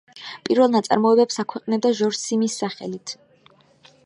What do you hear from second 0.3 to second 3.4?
პირველ ნაწარმოებებს აქვეყნებდა ჟორჟ სიმის სახელით.